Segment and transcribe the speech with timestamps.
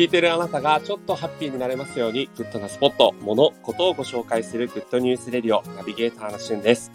[0.00, 6.90] 聞いてるあなたがちょっとハッピーになれますように、グッドなスポット、もの、ことをご紹介する Good News Radio ナビゲーターのしゅんです。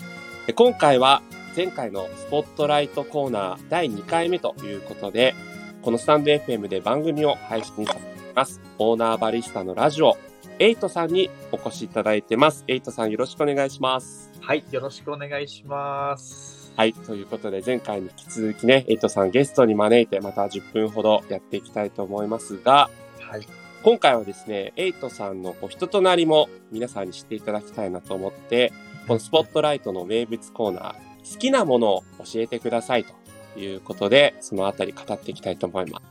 [0.56, 1.22] 今回は
[1.56, 5.36] 前回のスポットライトコーナー第2回目ということで、
[5.84, 8.60] このスタンド FM で番組を配信させています。
[8.80, 10.18] オーナーバリスタのラジオ、
[10.58, 12.64] エイトさんにお越しいただいてます。
[12.68, 14.32] エイトさんよろしくお願いします。
[14.42, 16.65] はい、よろしくお願いします。
[16.76, 16.94] はい。
[16.94, 22.90] ということで、前回に引き続きね、エイトさんゲストに招いて、また10分ほどやっていきたいと思いますが、
[23.22, 23.48] はい。
[23.84, 28.74] 今回はですね、エイトさんのこう人となりも皆さんに知っていただきたいなと思って、
[29.08, 36.02] このスポットライトの名物コーナー、好きなものを教えてくださいということで、そのあたり語っていきたいと思いま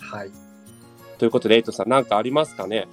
[0.00, 0.04] す。
[0.06, 0.30] はい。
[1.18, 2.88] ということで、エイトさん何かありますかね？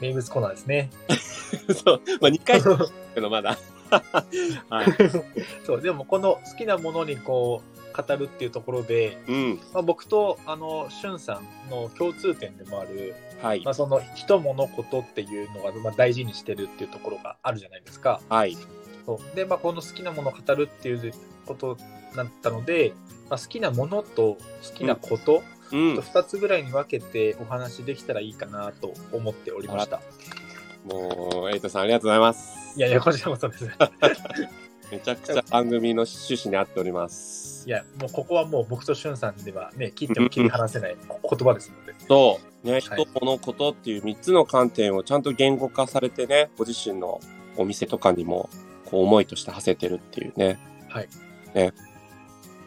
[0.00, 0.90] 名物コーナーですね。
[1.84, 3.56] そう、まあ2回 しかまだ。
[4.68, 4.86] はい。
[5.64, 9.60] そう、でもこの好きなものにこう、語るっていうところで、うん。
[9.72, 13.72] まあ、僕と、あの、しゅんさんの共通点でもある、はいま。
[13.72, 18.20] あ、その人物ことっていうのが、まあ、大事にしてるっていうところがあるじゃないですか。
[18.28, 18.56] はい。
[19.04, 21.12] そうで、まあ、この好きなものを語るっていう
[21.46, 21.76] こと
[22.14, 22.92] だったので、
[23.28, 24.38] まあ、好きなものと好
[24.74, 25.98] きなこと、うん。
[25.98, 30.00] 2つぐらいに分けてお話できたらいいかなと思っておりました。
[30.84, 32.57] もう、エイトさんありがとうございます。
[32.76, 33.68] いやいや、こちらこそです。
[34.90, 37.70] めちゃくちゃ番組の趣旨に合っておりますい。
[37.70, 41.94] や、もうここはもう僕としゅんさんではね、切っても切り離せない言葉ですので。
[42.08, 47.20] そう、ね、はい人、物、ことっていう3つの観点をちゃんと言語化されてね、ご自身の
[47.56, 48.48] お店とかにも、
[48.86, 50.58] こう、思いとして馳せてるっていうね。
[50.88, 51.08] はい。
[51.54, 51.74] ね。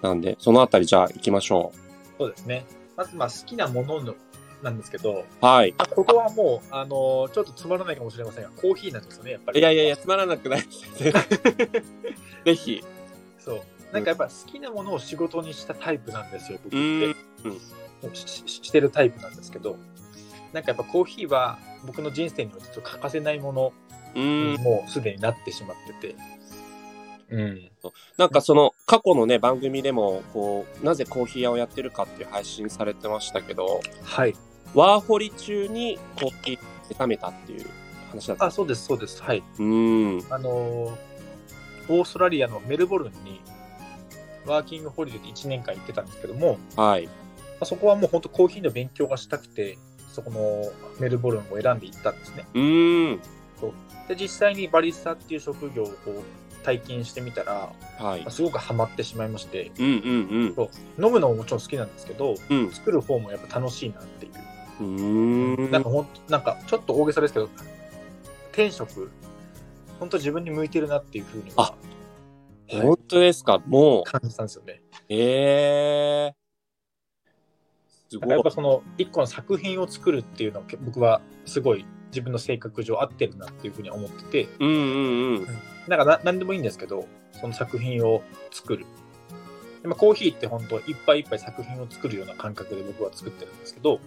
[0.01, 1.71] なんで、そのあたりじゃあ行きましょ
[2.19, 2.65] そうですね。
[2.95, 4.15] まず、まあ好きなものの
[4.61, 5.45] なんですけど、う。
[5.45, 5.73] はい。
[5.77, 9.59] まあここはもう、あのちょっとつまらないかもしれませんが、コーヒーなんですよね、やっぱり。
[9.59, 11.03] いやいやいや、つまらなくないです。
[12.45, 12.83] ぜひ。
[13.39, 13.61] そう。
[13.93, 18.15] なんかやっぱ好きなものを仕事にしたタイプなんですよ、僕うって。
[18.15, 19.77] しししてるタイプなんですけど、
[20.53, 23.73] なんかやっぱコーヒーは僕の人生においてちょっと欠かせないもの
[24.15, 24.61] うにん。
[24.61, 26.15] もうすでになってしまってて。
[27.29, 27.71] うん。
[28.17, 34.35] なんかその、過去のね、番組でも、こう、なぜコーヒー屋をやってるかっていう配信されてましたけど、はい。
[34.73, 36.59] ワーホリ中にコーヒー
[36.89, 37.65] 目覚めたっていう
[38.11, 38.45] 話だった。
[38.45, 39.21] あ、そうです、そうです。
[39.21, 39.43] はい。
[39.59, 40.25] うん。
[40.29, 41.11] あのー
[41.89, 43.41] オーストラリアのメルボルンに
[44.45, 47.05] ワーキングホリデーで1年間行ってたんですけども、はい。
[47.05, 47.11] ま
[47.61, 49.77] あ、そこはもう本当コーヒーの勉強がしたくて、
[50.11, 52.47] そこのメルボルンを選んで行ったんですね。
[52.53, 53.19] うん。
[54.07, 58.31] で、実際にバリスタっていう職業をこう体験してみたら、はいまあ。
[58.31, 62.65] すごくハマってしまいまして、うんうん飲むのももちろん好きなんですけど、うん。
[62.65, 62.71] うん。
[62.71, 64.31] 作る方もやっぱ楽しいなっていう。
[64.85, 65.71] うーん。
[65.71, 67.49] なんかほんなんかちょっと大げさですけど、
[68.51, 69.09] 転職、
[69.99, 71.73] 本当自分に向いてるなっていうふうには
[72.67, 73.61] 本当ですか？
[73.65, 74.81] も感じたんですよね。
[74.91, 76.35] う、ええ
[78.09, 78.51] すごいやっぱ。
[78.51, 85.47] その一個の作品を作るっていうのは僕はすごい自分の性格上合ってるなっていうふうに思っててうんうんうん。
[85.87, 88.21] なんかな何でもいいんですけどその作品を
[88.51, 88.85] 作るで
[89.83, 93.99] まあコーヒーって本当いっぱいいっぱい作品を作るような感覚で僕は作ってるんですけど、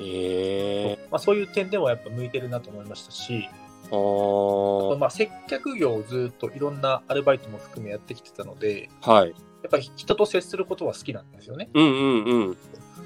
[0.00, 3.48] ええまあ、そういう点でもやっぱ向いてるなと思いましたし、
[3.90, 9.28] あーまあ、接客業をずっといろんなアルバイトも含めやってきてたのではい。
[9.28, 12.56] やっぱり人と接することは好きなんですよねうんうんうん。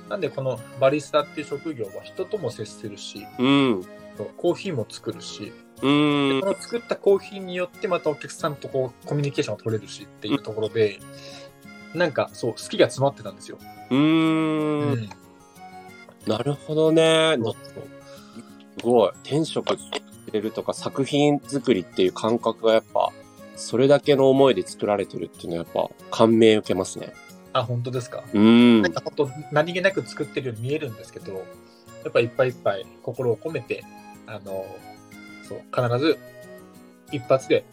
[0.08, 3.84] なんでこのバリスタっていう職業は人とも接するしうん。
[4.38, 5.52] コーヒーも作るし
[5.82, 5.88] う
[6.38, 6.46] んこ。
[6.46, 10.98] の作ったコーヒーによってまたお客さんとこうコミュニケーションを取れるしっていうところで、
[11.96, 13.58] なんかそう好きが詰まってたんですよ。
[13.90, 15.08] うーん。
[16.26, 17.36] なるほどね。
[17.36, 19.10] すごい。
[19.24, 19.90] 転職し
[20.30, 23.12] てるとか作品作りっていう感覚がやっぱ、
[23.54, 27.14] それだけの思いで作られてるっていうのはやっぱ感銘受けますね。
[27.52, 28.24] あ本当ですか？
[28.34, 28.92] うーんなん。
[28.92, 33.82] か本当何気なく作ってるように見えるんですけど、やっぱいっぱいいっぱい心を込めて
[34.26, 34.66] あの
[35.48, 36.18] そう必ず
[37.12, 37.64] 一発で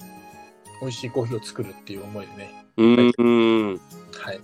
[0.80, 2.66] 美味しいコーヒーを作るっていう思いでね。
[2.78, 3.82] うーん。
[4.24, 4.40] はい。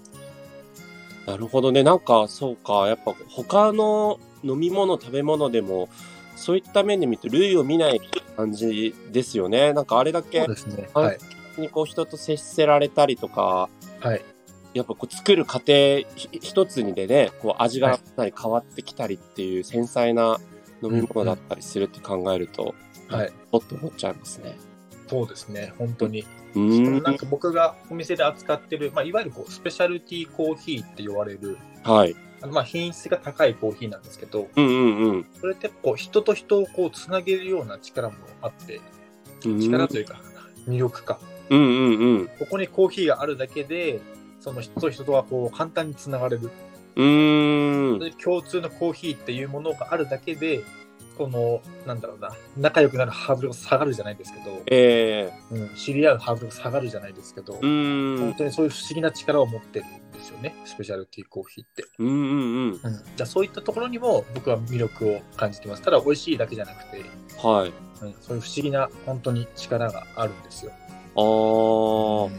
[1.26, 1.84] なるほどね。
[1.84, 2.88] なんか、そうか。
[2.88, 5.90] やっぱ他の飲み物、食べ物でも、
[6.36, 8.02] そういった面で見ると類を見ない
[8.38, 9.74] 感じですよね。
[9.74, 10.90] なんかあれだけそうですね。
[10.94, 11.18] はいはい。
[11.58, 14.24] にこう人と接せられたりとか、はい。
[14.74, 15.74] やっぱこう作る過程
[16.16, 20.40] ひ一つにでね、こう味がなり変わってきたりっていう繊細な
[20.82, 22.74] 飲み物だったりするって考えると、
[23.10, 23.34] はい。
[23.52, 24.58] おっと思っちゃいますね。
[25.10, 25.74] そうですね。
[25.80, 26.26] 本当に。
[26.56, 32.16] なんか僕がお店で扱ってる、まあ、いわゆるこうスペシャルティーコーヒーって言われる、はい。
[32.42, 35.26] あのまあ品質が高いコーヒーなんですけど、うんうんうん。
[35.40, 38.82] それってこう人と人をこうつなげるような力もあって、
[39.46, 40.22] うん力というか、
[40.68, 41.20] 魅力か。
[41.50, 42.28] うんうんうん。
[42.40, 44.00] ここにコーヒーがあるだけで、
[44.40, 46.52] その人と人とはこう簡単につながれる。
[46.96, 48.00] うーん。
[48.00, 50.64] で共通のコーヒーっていうものがあるだけで、
[51.20, 57.56] この、なんだろうな、仲良くなるハードルが下がるじゃないですけど、えうん、知り合うハードルが下がるじゃないですけど。
[57.56, 61.84] 本当にそういう不思議な力を持ってるんですよね、スペシャルティーコーヒーって。
[62.00, 62.20] うんうんう
[62.68, 62.72] ん。
[62.72, 62.80] うん、
[63.18, 65.82] じゃそういったところにも僕は魅力を感じてます。
[65.82, 67.04] ただ美味しいだけじゃなくて、
[67.44, 67.74] はい。
[68.02, 70.72] うん、そういう不思議な本当に力があるんですよ。
[71.16, 72.32] あー。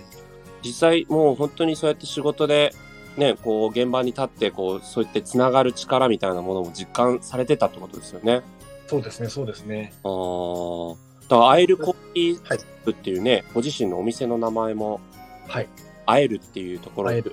[0.63, 2.73] 実際もう本当にそうやって仕事で、
[3.19, 8.43] ね、こう現場に立って、こう、そうやってつながる力みたいなものも実感されてたってことですよね。
[8.91, 9.93] そうですね、そうですね。
[10.03, 10.97] あー。
[11.23, 15.01] だから、会えるコーヒーはい部っていうね、ご自身のお店の名前も、
[15.47, 15.69] はい。
[16.07, 17.11] 会えるっていうところ。
[17.11, 17.23] はい。
[17.23, 17.29] こ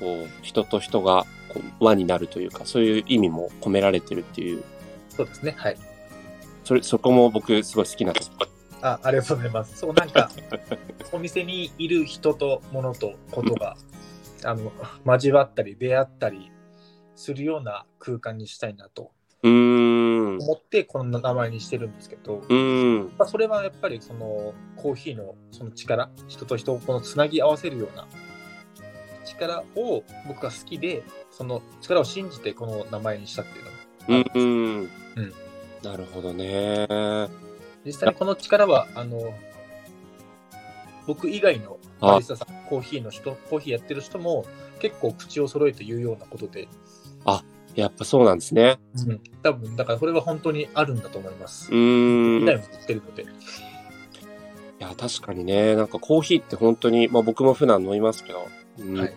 [0.00, 4.64] う、人と人がこう輪になるというか、そういう意味も込められてるっていう、
[5.10, 5.76] そうですね、はい。
[6.64, 8.32] それ、そこも僕すごい好きなんです。
[8.80, 9.78] あ、ありがとうございます。
[9.78, 10.28] そう、なんか、
[11.12, 13.76] お店にいる人と物とことが、
[14.42, 14.72] あの、
[15.06, 16.50] 交わったり出会ったり
[17.14, 19.12] するような空間にしたいなと
[19.42, 22.42] 思って、この名前にしてるんですけど。
[23.18, 28.06] まあ、それはやっぱりそのコーヒーのその力、人と人をこのつなぎ合わせるような
[29.24, 33.70] 力を僕が好きで、その力を信じてこの名前にしたっていうの
[34.36, 34.90] うん。
[35.16, 35.32] うん
[35.82, 36.86] なるほどね。
[37.84, 39.34] 実際にこの力は、あの、
[41.06, 44.46] 僕以外のバリスタさん、コーヒーの人、コーヒーやってる人も
[44.78, 46.68] 結構口を揃えて言うようなことで、
[47.74, 48.78] やっぱそうなんですね。
[49.06, 51.74] うん、多分、だからこれは本当にあるんだと思いますう。
[51.74, 52.40] ーん。
[52.40, 53.26] い以外も言ってるので。
[54.82, 58.48] や、確かにね、なんかコーヒーって本当に、まあ僕も普段飲みますけど、
[58.78, 59.14] うんはい。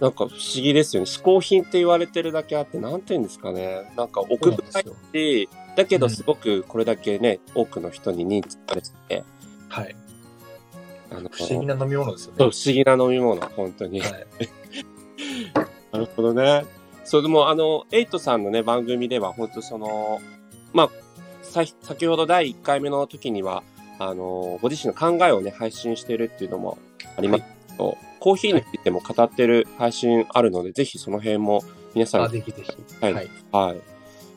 [0.00, 1.08] なんか不思議ですよね。
[1.08, 3.92] 嗜好品って言われてるだけあって、なんて言うんですかね。
[3.96, 9.24] なんか奥深いし、だけどすごくこれだけね、多くの人に認知されてて、
[9.68, 9.96] はい。
[11.10, 12.36] あの、不思議な飲み物ですよね。
[12.38, 14.00] 不思議な飲み物、本当に。
[14.00, 14.12] はい。
[15.90, 16.64] なるほどね。
[17.08, 20.20] そう、でもあの、エイトさんのね、番組では、本当その、
[20.74, 20.90] まあ、
[21.42, 23.62] さ、先ほど第1回目の時には、
[23.98, 26.76] あの、ご自身の考えをね、配信してるっていうのも
[27.16, 31.64] ありますけど、コーヒーについても語ってる配信あるので、ぜひその辺も
[31.94, 32.76] 皆さん、ぜひぜひ。
[33.00, 33.14] はい
[33.52, 33.80] はい。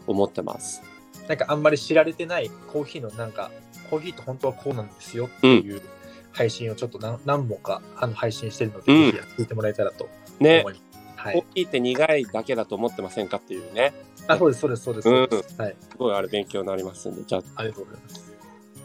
[0.07, 0.81] 思ってます。
[1.27, 3.51] なんかあんまり知られてないコーヒーのなんか、
[3.89, 5.81] コーヒーって本当はこうなんですよっていう
[6.31, 10.90] 配信をちょっと何何本かあの配信してるので、うんぜひやっててもらえたらと思ねい、ます。
[11.21, 11.33] はい。
[11.35, 13.93] コーヒーって苦いだけだと思ってませんかっていうね、
[14.27, 15.09] あ、そうです、そうです、そうです。
[15.09, 15.75] そうですはい。
[15.79, 18.31] すごいあれ勉強になりますんで、じゃあ、好ありがとうございます。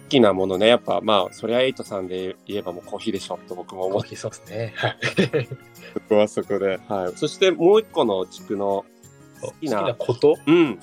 [0.09, 4.75] きなものね、やっぱまあ、そりゃエイトさんで言えばもうコーヒーでしょと僕も思ってコーヒーそうですね。
[4.77, 5.49] はい。
[5.95, 6.81] そこはそこで。
[6.89, 7.17] はい。
[7.17, 8.85] そしてもう一個の地区の
[9.41, 10.57] 好好きなこと、うん。
[10.57, 10.79] うん、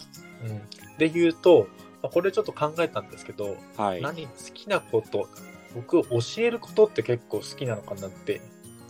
[0.97, 1.67] で言うと、
[2.01, 4.01] まあこれちょっと考えたんですけど、はい。
[4.01, 5.27] 何好きなこと、
[5.73, 8.41] 僕教えることって結構好きなのかなって、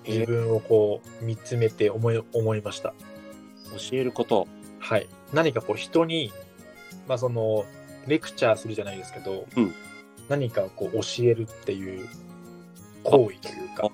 [0.07, 2.93] 自分をこう見つめて思い思いました。
[3.89, 4.47] 教えること。
[4.79, 5.07] はい。
[5.33, 6.31] 何かこう人に、
[7.07, 7.65] まあその、
[8.07, 9.73] レクチャーするじゃないですけど、うん
[10.29, 12.07] 何かこう教えるっていう
[13.03, 13.91] 行為というか、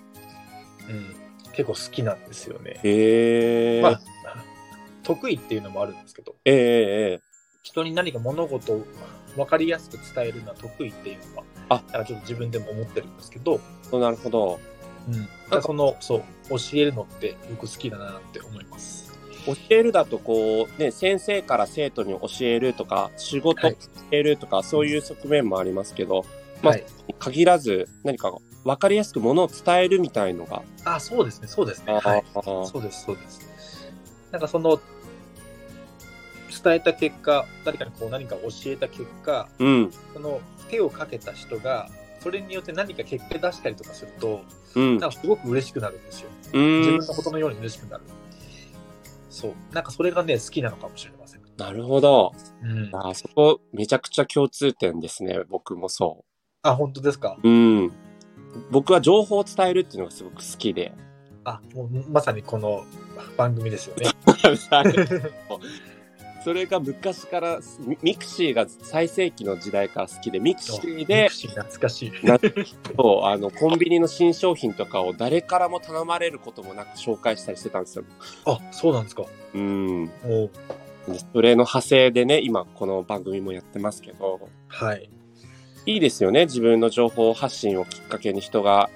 [0.87, 1.15] うん、
[1.53, 2.79] 結構好きなんですよね。
[2.83, 3.81] へえ。
[3.81, 4.01] まあ、
[5.03, 7.19] 得意っていうのもあるんですけど、ええええ
[7.61, 8.85] 人に何か物事を
[9.35, 13.59] 分かりやすく伝えるのは得意っていうのは、あちょっと自分でも思ってるんですけど、
[13.91, 14.59] えなるほど。
[15.07, 19.09] うん、その、そう、教えるのって僕好きだなって思います。
[19.45, 23.79] 教えるだとこう、ね、先生から生徒に教えるとか、仕事はい教
[24.11, 26.25] えるとか、そういう側面もありますけど、
[26.61, 26.85] まあはい。
[27.19, 28.31] 限らず何か
[28.63, 30.61] 分かりやすくものを伝えるみたいのが。
[30.85, 31.93] あ、そうですね、そうですね。
[31.93, 32.23] はい。
[32.33, 33.39] そうです、そうです。
[34.31, 34.79] なんかその、
[36.63, 39.91] 伝えた結果、誰かにこう何か教えた結果、うん。
[40.13, 41.89] その手をかけた人が、
[42.19, 44.41] それによって何か結果出したりとかすると、
[44.75, 44.97] うん。
[44.97, 46.29] なんかすごく嬉しくなるんですよ。
[46.53, 46.99] う自分ん。
[46.99, 48.03] のことのように嬉しくなる。
[49.29, 49.53] そう。
[49.73, 51.41] なんかそれがね、好きなのかもしれません。
[51.57, 52.33] なるほど。
[52.61, 52.89] うん。
[52.93, 55.39] あーそこ、めちゃくちゃ共通点ですね。
[55.49, 56.25] 僕もそ
[56.61, 57.37] あ、本当ですか？
[57.43, 57.47] う。
[57.49, 57.51] う
[57.85, 57.91] ん。
[58.71, 60.93] 僕は情報を伝えるっていうのがすごく好きで。
[61.45, 62.83] あ、もうまさにこの
[63.37, 64.07] 番組ですよね。
[66.43, 72.25] それが昔からミ mixi が最盛期の時代から好きで mixi ミで懐かしい。
[72.25, 72.39] な
[72.97, 78.05] そうあのコンビニの新商品とかを誰からも頼まれることもなく紹介したりしてたんですよ。
[78.45, 79.25] あ、そうなんですか。
[79.53, 80.09] うん。
[81.33, 85.09] それの派生でね今この番組もやってますけどはい。
[85.85, 88.89] いいですよね自分の情報発信をきっかけに人が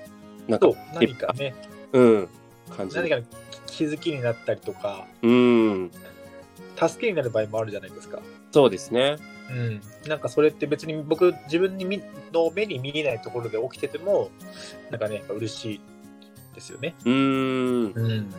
[0.48, 1.56] なんかと、何かね、
[1.94, 2.30] うん
[2.70, 3.20] 感じ何か
[3.66, 5.92] 気づきになったりとか、うん
[6.90, 8.20] 助けになる場合もあるじゃないですか。
[8.52, 9.18] そうですね。
[9.50, 9.82] うん。
[10.08, 14.30] なんかそれって別に僕、自分に見の目に見えないところで起きてても、
[14.90, 15.82] なんかね、やっぱ嬉しい
[16.56, 16.96] ですよね。
[17.06, 18.34] うーんうん。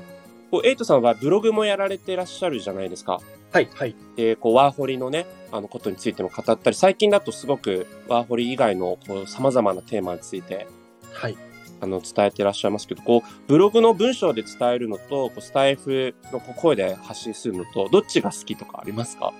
[0.50, 3.20] こうエイトさんはブログもやられてらっしゃるじゃないですか。
[3.52, 3.96] はい、はい。
[4.16, 10.66] で、こう、ワーホリのね、あのことについても語ったり、最近だとすごくワーホリ以外のこう様々なテーマについて、
[11.12, 11.36] はい。
[11.80, 19.32] あの、伝えてらっしゃいますけど、こう、ブログの文章で伝えるのと、こうスタイフのこう声で発信するのと、どっちが好きとかありますか？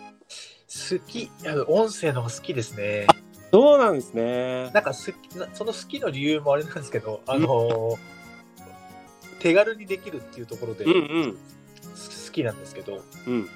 [0.69, 3.07] 好き、いや音声の方が好きですね。
[3.53, 4.71] そうなんですね。
[4.73, 7.97] なんか好きな、その好きの理由もあれなんですけど、あのー
[9.41, 11.33] 手軽にできるっていうところでうんうん。
[11.35, 13.49] 好きなんですけど、うん。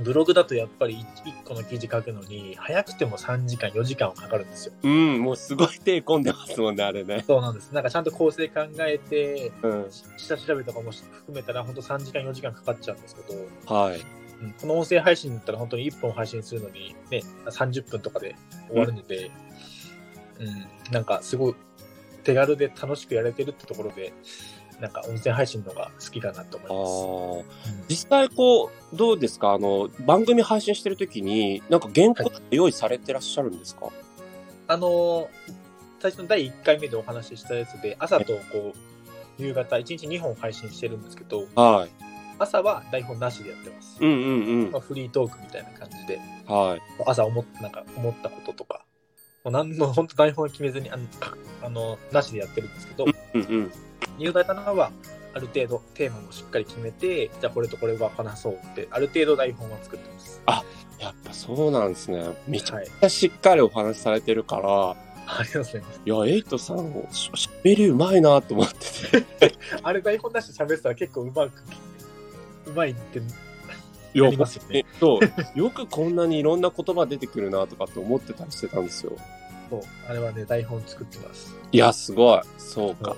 [0.00, 4.72] ブログだとやっぱり 1, 個の記事書くのに、早くても3時間、4時間はかかるんですよ。
[4.82, 7.24] うん、もうすごい手込んでますもんね、あれね。
[7.26, 7.72] そうなんです。
[7.72, 9.86] なんかちゃんと構成考えて、うん。
[10.16, 14.00] 下調べとかも含めたら、本当3時間、4時間かかっちゃうんですけど、はい。
[14.00, 14.06] うん
[14.60, 18.36] この音声配信だったら本当に1本配信するのに、ね、30分とかで
[18.68, 19.30] 終わるので、
[20.38, 21.54] うん、なんかすごい
[22.22, 24.12] 手軽で楽しくやれてるってところで、
[24.80, 27.76] なんか音声配信のが好きかなとあ思います。
[27.80, 27.84] あ。
[27.88, 29.52] 実際こう、どうですか？
[29.52, 33.88] あの、番組配信してるときに、なんか原稿って用意されてらっしゃるんですか、
[34.68, 35.26] あのー
[35.98, 41.90] 最初の第1回目でお話ししたやつで、朝とこう、夕方、1日2本配信してるんですけど、はい。
[42.38, 43.96] 朝は台本なしでやってます。
[44.00, 44.78] うんうんうんま。
[44.78, 46.82] あ、フリートークみたいな感じで、はい。
[47.06, 48.84] 朝思っなんか思ったこととか、
[49.42, 53.72] もう何の本当台本を決めずにあのかあのなしでやってるんですけど、うんうん。
[54.18, 54.90] 夕方のは
[55.34, 60.42] ある程度テーマもしっかり決めて、じゃあこれとこれは話そうって、ある程度台本は作ってます。
[60.98, 62.24] やっぱそうなんですね。
[62.48, 62.86] めちゃはい。
[62.86, 64.90] くちゃしっかりお話しされてるから、
[65.26, 66.00] ありがとうございます。
[66.04, 69.20] いや、エイトさん、ししゃべりうまいなと思って
[69.50, 69.54] て。
[69.82, 71.62] あれ台本なしで喋ってたら結構うまく、
[72.66, 73.20] うまいって
[74.14, 74.78] いなりますよね。
[74.78, 75.58] えそう。
[75.58, 79.12] よくこんなにいろんな言葉出てくるなとかって思ってたりしてたんですよ。
[79.68, 79.80] そう。
[80.08, 81.54] あれはね、台本作ってます。
[81.72, 82.40] いや、すごい。
[82.56, 83.16] そうかそう。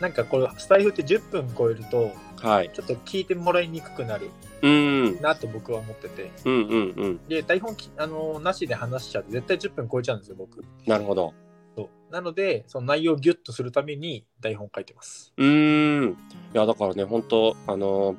[0.00, 2.70] なんかこれ、スタイフって10分超えると、はい。
[2.72, 4.30] ちょっと聞いてもらいにくくなる
[4.62, 5.20] うん。
[5.20, 6.30] なと僕は思ってて。
[6.44, 7.20] うんうんうん。
[7.28, 10.64] で、台本きあのなしで話しちゃうと絶対10分超えちゃうんですよ、僕。
[10.86, 11.34] なるほど。
[11.76, 15.32] そうなので、その内容をギュッとするために台本書いてます。
[15.36, 16.10] うーん。
[16.12, 16.16] い
[16.54, 18.16] や、だからね、本当あの、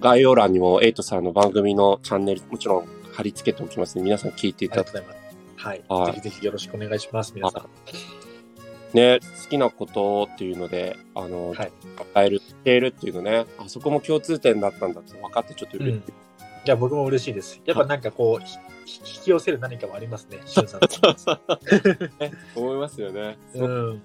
[0.00, 5.66] 概要欄にもエイトさんの番組のチャンネル、もちろん貼り付けておきますので、皆さん聞いていありただがとうございます。
[5.66, 5.84] はい。
[5.88, 8.21] はいぜひぜひよろしくお願いします、皆さん。
[8.94, 11.72] ね、好きなことっていうので、あの、はい
[12.14, 16.10] 伝える、伝えるっていうのね、あそこも共通点だったんだって分かってちょっと嬉しい。
[16.10, 16.12] い
[16.66, 17.60] や、僕も嬉しいです。
[17.64, 20.80] やっぱなんかこう、引き寄せる何かもありますね、しゅんさん
[22.56, 23.38] 思いますよね。
[23.54, 24.02] そううん。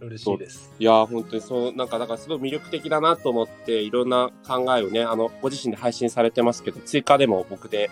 [0.00, 0.72] 嬉しいです。
[0.78, 7.90] いやー、本当にそう、なんか、だからすごい魅力的だなと思って、いろんな考えをね、あの、ご自身で配信されてますけど、追加でも僕で、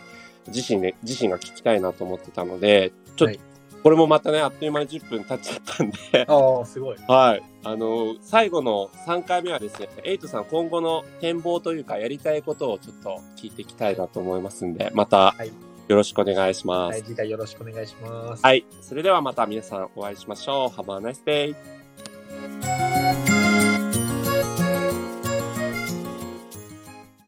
[0.48, 3.40] 自身で、自身が聞きたいなと思ってたので、ちょっとはい、
[3.82, 6.96] これもまたね、あっという間に10分経っちゃったんで、ああ、すごい。
[7.08, 7.42] はい。
[7.64, 15.48] あの、最後の3回目はですね、エイトさん今後の展望というか、やりたいことをちょっと聞いていきたいなと思いますんで、またはい、
[15.88, 16.92] よろしくお願いします。
[16.92, 18.42] はい、次回よろしくお願いします。
[18.42, 18.64] はい。
[18.80, 20.80] それではまた皆さんお会いしましょう。
[20.80, 22.91] Have a nice day!